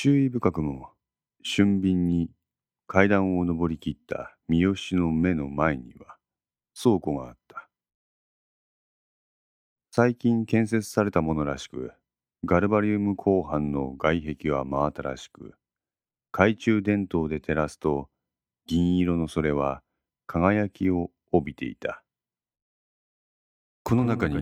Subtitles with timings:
[0.00, 0.90] 注意深くも
[1.42, 2.30] 俊敏に
[2.86, 6.18] 階段を登りきった三好の目の前には
[6.80, 7.68] 倉庫があった。
[9.90, 11.90] 最近建設されたものらしく
[12.44, 15.54] ガルバリウム鋼板の外壁は真新しく
[16.30, 18.08] 懐中電灯で照らすと
[18.68, 19.82] 銀色のそれは
[20.28, 22.04] 輝きを帯びていた。
[23.82, 24.36] この中に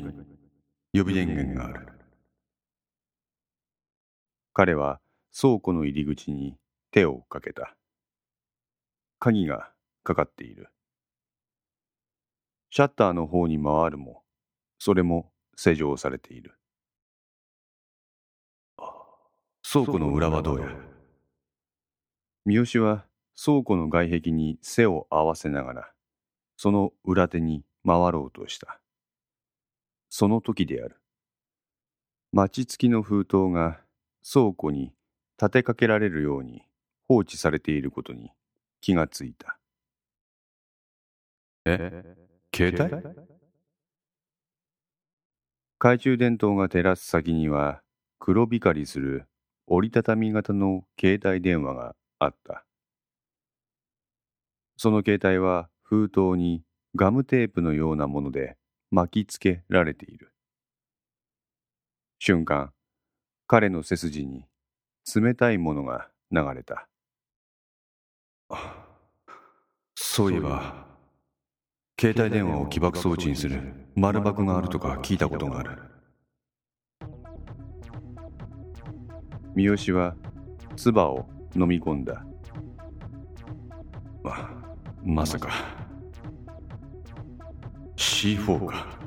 [0.92, 1.88] 予備電源がある。
[4.52, 5.00] 彼は
[5.38, 6.56] 倉庫の入り口に
[6.92, 7.76] 手をかけた。
[9.18, 9.70] 鍵が
[10.02, 10.68] かかっている。
[12.70, 14.22] シャッターの方に回るも
[14.78, 16.54] それも施錠されている。
[19.62, 20.68] 倉庫の裏はどうや？
[22.46, 23.04] 三好は
[23.38, 25.90] 倉庫の外壁に背を合わせながら
[26.56, 28.80] その裏手に回ろうとした。
[30.08, 30.96] その時である。
[32.32, 33.80] 町付きの封筒が
[34.32, 34.92] 倉庫に
[35.40, 36.62] 立てかけられるように
[37.08, 38.30] 放置されていることに
[38.80, 39.58] 気がついた。
[41.64, 42.16] え
[42.54, 43.26] 携帯？
[45.78, 47.82] 懐中電灯が照らす先には
[48.18, 49.26] 黒光りする
[49.66, 52.64] 折りたたみ型の携帯電話があった。
[54.78, 56.62] その携帯は封筒に
[56.94, 58.56] ガムテープのようなもので
[58.90, 60.32] 巻きつけられている。
[62.18, 62.72] 瞬間
[63.46, 64.46] 彼の背筋に
[65.14, 66.88] 冷たいものが流れた。
[69.94, 70.86] そういえば
[71.98, 73.60] 携帯電話を起爆装置にする
[73.94, 75.78] 丸爆があるとか聞いたことがある。
[79.54, 80.14] 三好は
[80.76, 82.24] 唾を飲み込んだ。
[84.22, 84.50] ま
[85.04, 85.50] まさか。
[87.96, 88.98] C4 か。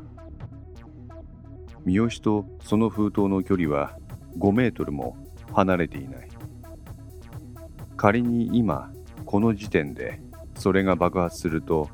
[1.85, 3.97] 三好とその封筒の距離は
[4.37, 5.17] 5メートルも
[5.53, 6.29] 離れていない。
[7.97, 8.91] 仮に今
[9.25, 10.21] この時点で
[10.55, 11.89] それが爆発すると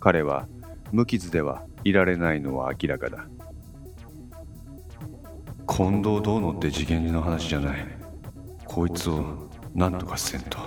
[0.00, 0.48] 彼は
[0.92, 3.26] 無傷ではいられないのは明らかだ。
[5.68, 7.86] 近藤どうのって次元の話じゃない。
[8.64, 10.58] こいつを何とかせんと。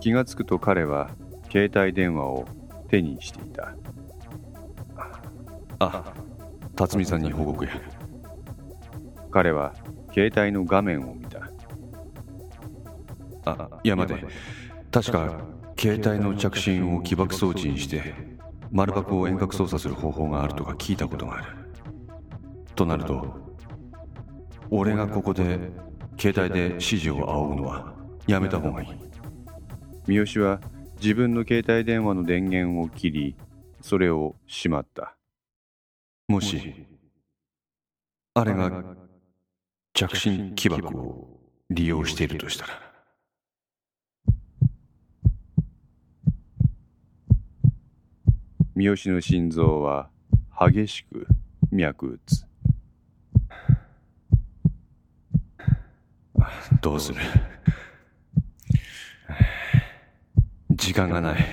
[0.00, 1.10] 気がつくと彼は
[1.50, 2.46] 携帯電話を
[2.88, 3.74] 手にしていた。
[5.78, 6.12] あ
[6.76, 7.72] 辰巳さんに報告や
[9.30, 9.74] 彼は
[10.12, 11.50] 携帯の画面を見た。
[13.44, 14.24] あいや待て
[14.90, 15.40] 確か
[15.78, 18.14] 携帯の着信を起爆装置にして
[18.70, 21.46] 丸爆を遠隔操作する方法があるとか聞いたことがある。
[22.74, 23.56] となると
[24.70, 25.58] 俺がここで
[26.18, 27.94] 携帯で指示を仰ぐのは
[28.26, 28.88] やめた方がいい。
[30.06, 30.60] 三好は
[31.00, 33.36] 自分の携帯電話の電源を切り
[33.80, 35.16] それをしまった。
[36.28, 36.86] もし
[38.34, 38.70] あれが
[39.92, 42.72] 着信起爆を利用しているとしたら。
[48.74, 50.08] 三好の心臓は
[50.58, 51.26] 激しく
[51.70, 52.46] 脈打つ。
[56.80, 57.20] どうする？
[60.70, 61.44] 時間がない。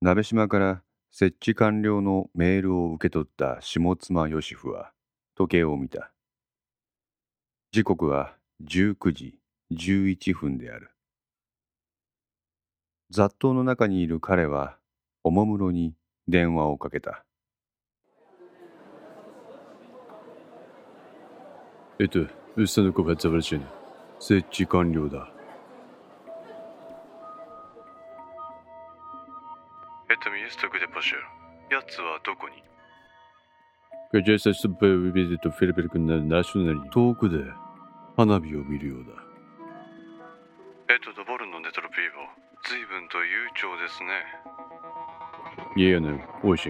[0.00, 0.83] 鍋島から
[1.16, 4.90] 設置完了のメールを受け取った下妻義夫は
[5.36, 6.10] 時計を見た。
[7.70, 9.38] 時刻は19時
[9.72, 10.90] 11分である。
[13.10, 14.76] 雑踏の中にいる彼は
[15.22, 15.94] おもむろに
[16.26, 17.24] 電話をかけた。
[22.00, 22.26] えっと、
[22.56, 23.64] うっさの子がザバルチェン
[24.18, 25.33] 設置完了だ。
[30.50, 31.16] Stuck de Pocher。
[31.70, 32.62] 奴はどこに
[34.12, 36.88] ？Gracias to be visit to Philippine National。
[36.90, 37.38] 遠くで
[38.16, 39.12] 花火を見るようだ。
[40.94, 42.20] エッドとボルのネトロピーボ、
[42.68, 44.10] 随分と悠長ですね。
[45.76, 46.68] いやね、おいし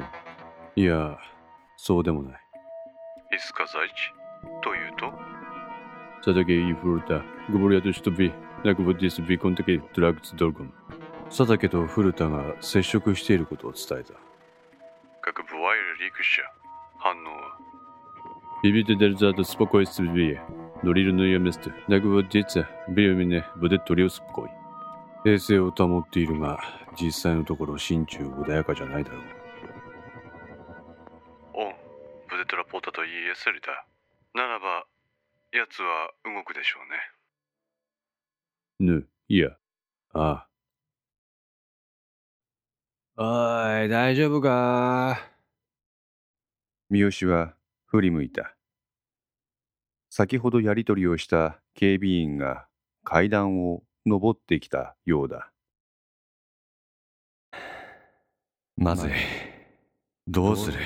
[0.76, 0.82] い。
[0.82, 1.18] いや、
[1.76, 2.40] そうでもない。
[3.34, 3.92] いつか在地？
[4.62, 5.12] というと？
[6.24, 8.32] 佐竹インフルタ、グボリアとシトビ、
[8.64, 10.72] ナクボディスビコンテキ、ドラッグスドルコム。
[11.33, 14.13] 佐竹と古田が接触していることを伝えた。
[15.21, 16.41] как бывает рикша.
[16.97, 17.57] 反応は
[18.61, 20.41] Бибите держат спокойствие.
[20.83, 21.73] Норильное место.
[21.87, 24.49] Находится временно будет турио спокой.
[25.23, 26.59] 平静を保っているが、
[26.99, 29.21] 実際のところ心中穏やかじゃないだろう。
[31.53, 31.75] オン、
[32.29, 33.85] ブデトラポータと言いやすりだ。
[34.33, 34.85] ならば、
[35.51, 36.79] やつは動くでしょ
[38.79, 38.93] うね。
[38.93, 39.57] ぬ、いや、
[40.13, 40.47] ああ。
[43.16, 43.22] お
[43.84, 45.20] い、大丈夫か？
[46.90, 47.54] 三好は
[47.86, 48.56] 振り向いた。
[50.10, 52.66] 先ほどやり取りをした警備員が
[53.04, 55.52] 階段を登ってきたようだ。
[58.76, 59.12] まずい。
[60.26, 60.80] どうする？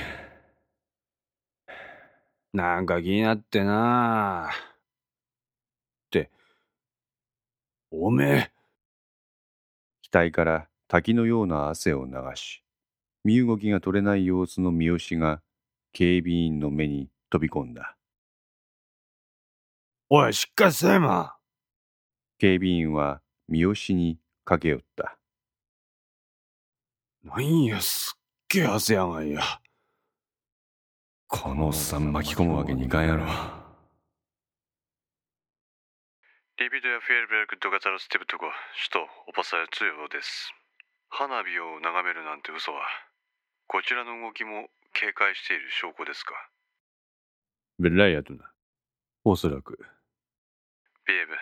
[2.52, 4.54] なんか気になってなっ
[6.10, 6.30] て、
[7.90, 8.50] おめえ。
[10.12, 12.62] 額から滝のような汗を流し、
[13.22, 15.42] 身動きが取れない様子の三好が
[15.92, 17.96] 警備員の目に飛び込んだ。
[20.08, 21.36] おい、しっかりせえま
[22.38, 25.18] 警備員は三好に駆け寄った。
[27.22, 29.42] なんや、すっげえ汗やがんや。
[31.26, 33.26] このおっさん巻き込むわけにいかんやろ。
[36.58, 38.46] リビドやフィエルベルク・ドガザルスティブトコ、
[38.90, 40.54] 首都オパサヤツヨです。
[41.10, 42.82] 花火を眺めるなんて嘘は、
[43.66, 46.34] こちらの動きも警戒している証拠ですか？
[47.78, 48.50] ベライアトナ。
[49.24, 49.78] おそらく。
[51.06, 51.32] ビエブ、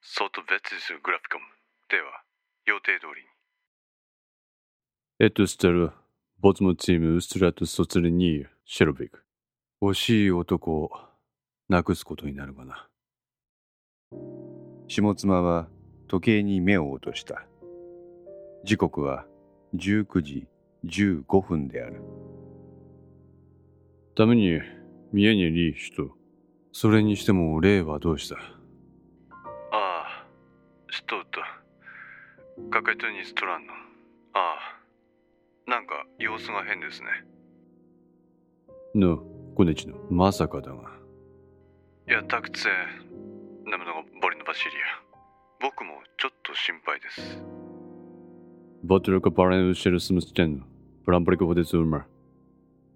[0.00, 1.44] ソートベツィスグラフィコム。
[1.88, 2.22] では、
[2.66, 3.28] 予定通りに。
[5.26, 5.92] エトステル、
[6.40, 9.24] ボツモチームウストラトソツリニー、シェロビク。
[9.82, 10.90] 惜しい男を
[11.68, 12.88] 亡くすことになるがな。
[14.88, 15.68] 下妻は
[16.08, 17.46] 時計に目を落とした。
[18.64, 19.26] 時刻は
[19.74, 20.46] 19時
[20.84, 22.02] 15分である。
[24.14, 24.60] ために、
[25.12, 26.10] 見えにリー人。
[26.72, 28.36] それにしても、例はどうした？
[28.36, 28.40] あ
[29.72, 30.26] あ、
[30.90, 31.40] シトート。
[32.70, 33.72] カケトニストランの。
[33.72, 33.78] あ
[34.36, 35.70] あ。
[35.70, 37.08] なんか様子が変ですね。
[38.94, 39.24] の、
[39.56, 40.90] こねちの、まさかだが。
[42.08, 42.70] いや、タクツェ、
[43.70, 45.02] ナムのボリのバシリア。
[45.62, 47.42] 僕もちょっと心配です。
[48.84, 50.64] バトルカパレンウシェルスムスチェンの、
[51.04, 52.02] プランプリコフデズーマー。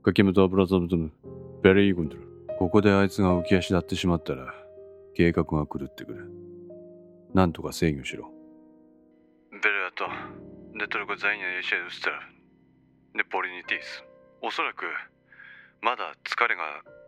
[0.03, 1.12] カキムトアブラザムズム、
[1.62, 2.23] ベリーグンドル。
[2.59, 4.55] ここであいつが浮き足立ってしまったら、
[5.15, 6.31] 計画が狂ってくる。
[7.35, 8.31] なんとか制御しろ。
[9.53, 10.06] ベルアト、
[10.75, 12.37] ネトルコザイニャエシェルスタル。
[13.17, 14.05] でポリニティス
[14.43, 14.85] おそらく
[15.81, 16.62] まだ疲れが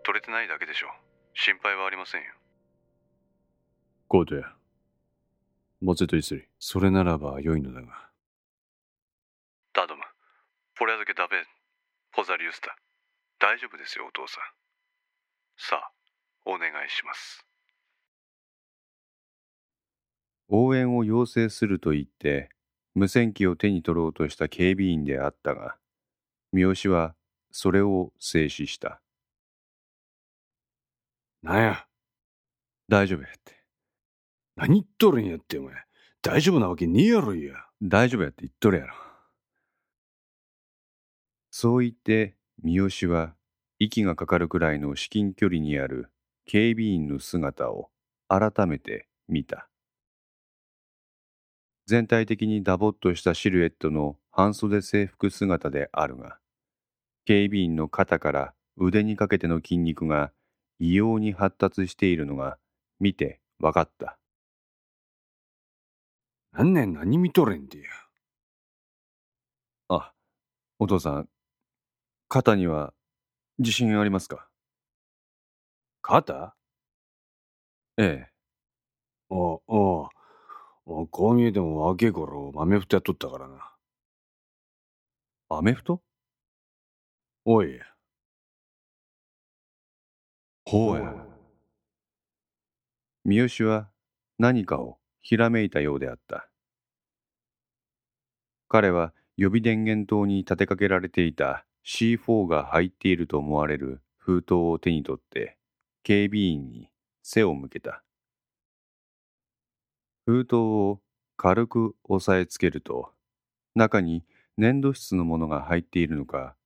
[0.05, 0.91] 取れてないだけでしょう
[1.35, 2.29] 心配はありませんよ
[4.09, 4.45] コートや
[5.83, 8.08] モゼとイスリそれならば良いのだが
[9.79, 10.03] ダドム
[10.77, 11.37] ポレアドケダベ
[12.13, 12.75] ポザリウスタ
[13.39, 14.43] 大丈夫ですよお父さん
[15.57, 15.93] さあ
[16.47, 17.47] お願いします
[20.49, 22.49] 応援を要請すると言って
[22.97, 25.77] 無線機を手に取ろうとした警備員であったが
[26.53, 27.15] 三好は
[27.53, 29.01] それを静止した。
[31.41, 31.87] なんや？
[32.89, 33.63] 大丈夫やって。
[34.57, 35.75] 何言っとるんやってお前。
[36.21, 37.55] 大丈夫なわけねえやろいや。
[37.81, 38.95] 大丈夫やって言っとるやろ。
[41.61, 43.35] そう言って三好は
[43.81, 46.09] 息がかかるくらいの至近距離にある
[46.47, 47.91] 警備員の姿を
[48.29, 49.69] 改めて見た。
[51.85, 56.39] 全体的にダボっとしたシルエットの半袖制服姿であるが、
[57.25, 60.31] 警備員の肩から腕にかけての筋肉が
[60.79, 62.57] 異様に発達しているのが
[63.01, 64.17] 見て分かった。
[66.53, 67.91] 何年何見とれんでや。
[69.89, 70.13] あ、
[70.79, 71.29] お父さん、
[72.31, 72.93] 肩には
[73.59, 74.49] 自信ありますか？
[76.03, 76.55] 肩？
[77.97, 78.29] ええ。
[79.31, 80.09] ああ、あ
[80.87, 83.75] あ、こう見えても若い頃豆太やっとったからな。
[85.51, 86.03] アメフト
[87.45, 87.81] おい。
[90.67, 91.29] ほうや。
[93.25, 93.91] 三好は
[94.39, 96.49] 何かをひらめいたようであった。
[98.71, 105.57] 彼は予備電源塔に立てかけられていた C4 が入っていると思われる封筒を手に取って
[106.03, 106.91] 警備員に
[107.23, 108.05] 背を向けた。
[110.27, 111.01] 封筒を
[111.39, 113.11] 軽く押さえつけると
[113.75, 114.23] 中に
[114.59, 116.57] 粘土質のものが入っているのか、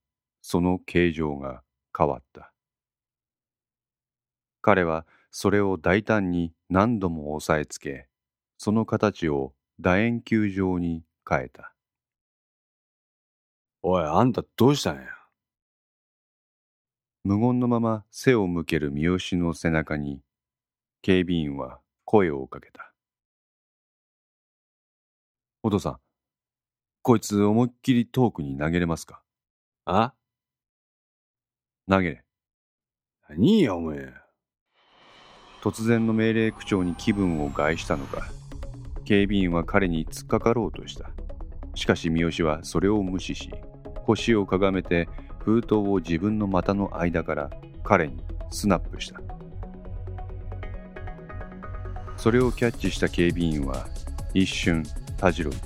[0.41, 1.63] その形状が
[1.97, 2.53] 変わった。
[4.61, 8.09] 彼はそれを大胆に何度も押さえつけ、
[8.59, 11.72] その形を楕円球状に変えた。
[13.85, 15.03] おい、あんたどうしたんや？
[17.25, 20.21] 無言のまま背を向ける三好の背中に、
[21.03, 22.93] 警備員は声をかけた。
[25.65, 25.99] お父さん、
[27.03, 29.21] こいつ思いっきり遠くに投げれますか？
[29.85, 30.15] あ？
[31.91, 32.25] 投げれ。
[33.29, 34.15] 何やお前。
[35.61, 38.29] 突然の命令口調に気分を害したのか、
[39.05, 41.11] 警備員は彼に突っかかろうとした。
[41.75, 43.51] しかし三好はそれを無視し
[44.07, 47.51] 腰をかがめて封筒を自分の股の間から
[47.85, 49.21] 彼にスナップした。
[52.17, 53.87] それをキャッチした警備員は
[54.33, 54.85] 一瞬
[55.17, 55.59] たじろいだ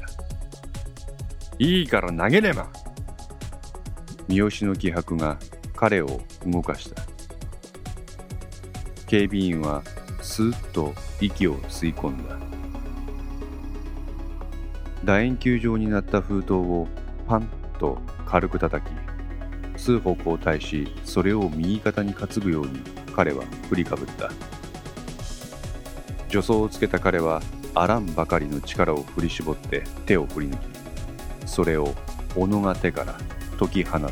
[1.59, 2.69] いいから投げれば。
[4.29, 5.39] 三好の気迫が
[5.75, 7.03] 彼を動かした。
[9.07, 9.83] 警備員は
[10.21, 12.37] スーッと息を吸い込んだ。
[15.05, 16.89] 楕円球状になった封筒を
[17.29, 18.91] パンと軽く叩き
[19.79, 22.81] 数歩交代しそれを右肩に担ぐように
[23.15, 24.31] 彼は振りかぶった。
[26.29, 27.41] 助走をつけた彼は
[27.75, 31.95] あらんばかりの力を振り絞って手を振り抜きそれを
[32.35, 33.17] 小野が手から
[33.59, 34.11] 解き放った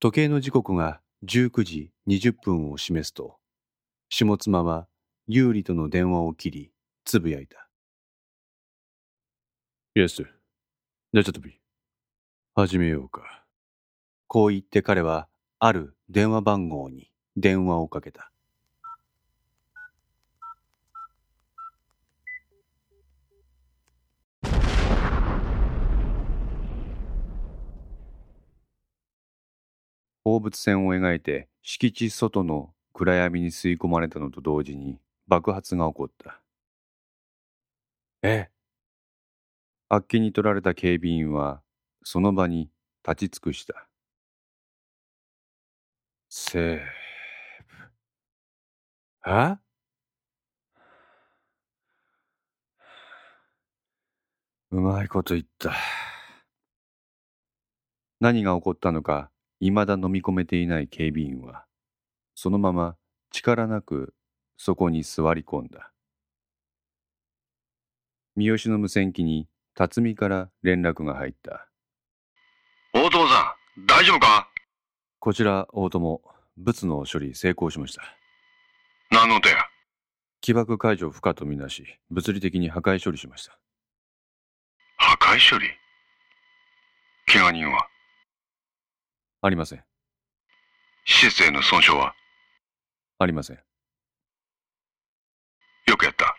[0.00, 3.36] 時計の時刻が19時20分を示すと
[4.08, 4.86] 下妻は
[5.26, 6.70] 有利との電話を切り
[7.04, 7.68] つぶやいた
[9.96, 11.58] Yes, じゃあちょっとび。
[12.54, 13.44] 始めようか。
[14.28, 15.26] こう言って彼は
[15.58, 18.30] ある電話番号に電話をかけた
[30.24, 34.98] 放物線を描いて敷地外の暗闇に吸い込まれたのと同時に
[35.28, 36.40] 爆発が起こった。
[38.22, 38.50] ええ。
[39.90, 41.60] あっけに取られた警備員は
[42.04, 42.70] その場に
[43.06, 43.86] 立ち尽くした。
[46.30, 47.92] セーフ
[49.26, 49.58] え
[54.70, 55.74] うまいこと言った。
[58.20, 61.66] 何が起こったのか未だ飲み込めていない警備員は
[62.36, 62.96] そのまま
[63.32, 64.14] 力なく
[64.58, 65.90] そこに座り込んだ。
[68.36, 71.66] 三好の無線機に辰巳から連絡が入った。
[72.92, 74.50] 大友さん、大丈夫か？
[75.18, 76.20] こちら大友
[76.58, 78.02] 物の処理成功しました。
[79.10, 79.56] 何の音や？
[80.42, 83.58] 起爆解除不可とみなし物理的に破壊処理しました。
[84.98, 85.70] 破壊処理？
[87.32, 87.88] 怪我人は？
[89.40, 89.84] ありません。
[91.06, 92.14] 施設への損傷は？
[93.18, 93.56] ありません
[95.86, 96.36] よくやった。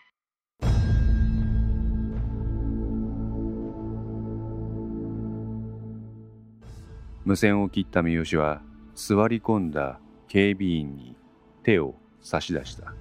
[7.25, 8.61] 無線を切った三好は
[8.95, 11.15] 座り込んだ警備員に
[11.63, 12.93] 手を差し出した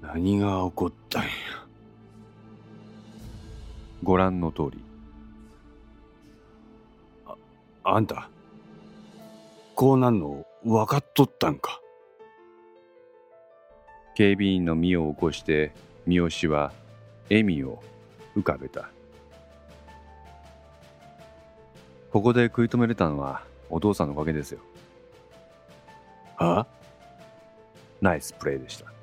[0.00, 1.28] 何が起こったんや。
[4.02, 4.84] ご覧の通り
[7.82, 8.30] あんた、
[9.74, 10.46] こうなんの？
[10.64, 11.80] 分かっとったんか。
[14.14, 15.72] 警備員の身を起こして
[16.06, 16.72] 三好は
[17.28, 17.82] 笑みを
[18.34, 18.88] 浮かべた。
[22.10, 24.60] ここで食い止めれたのはお父さんのおかげですよ。
[26.36, 26.66] は？
[28.00, 28.93] ナイスプレーでした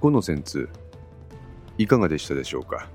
[0.00, 0.68] 5の線通
[1.78, 2.88] いかがでしたでしょうか？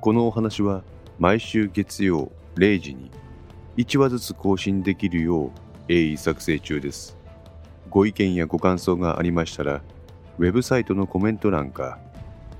[0.00, 0.82] このお話は
[1.18, 3.10] 毎週月曜0時に
[3.76, 5.50] 1話ずつ更新できるよう
[5.88, 7.16] 鋭意作成中です。
[7.90, 9.82] ご意見やご感想がありましたら
[10.38, 11.98] ウェブサイトのコメント欄か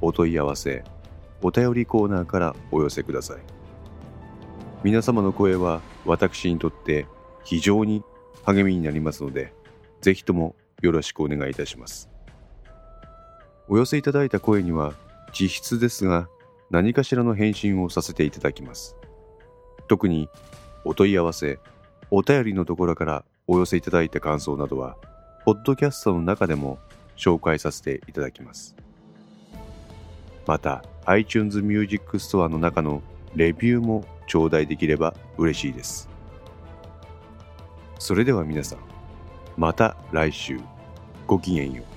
[0.01, 0.85] お問い合わせ
[1.43, 3.39] お便りコーナーからお寄せください。
[4.83, 7.07] 皆様の声は私にとって
[7.45, 8.03] 非常に
[8.45, 9.53] 励みになりますので
[10.01, 12.09] ぜひともよろしくお願いいたします。
[13.69, 14.95] お寄せいただいた声には
[15.33, 16.29] 実質ですが
[16.71, 18.97] 何かしらの返信をさせていただきます。
[19.89, 20.29] 特に
[20.85, 21.59] お問い合わせ
[22.11, 24.97] お便りのところからお寄せいただいた感想などは
[25.45, 26.79] ポッドキャストの中でも
[27.17, 28.75] 紹介させていただきます。
[30.47, 33.03] また iTunes Music Store の中の
[33.35, 36.09] レビューも頂戴できれば嬉しいです。
[37.99, 38.79] それでは皆さん
[39.57, 40.59] また来週。
[41.27, 41.88] ごきげんよう。